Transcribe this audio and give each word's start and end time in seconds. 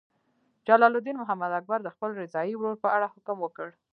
جلال 0.67 0.93
الدین 0.95 1.15
محمد 1.21 1.51
اکبر 1.59 1.79
د 1.83 1.87
خپل 1.95 2.09
رضاعي 2.21 2.53
ورور 2.55 2.75
په 2.83 2.89
اړه 2.95 3.07
حکم 3.13 3.37
وکړ. 3.41 3.67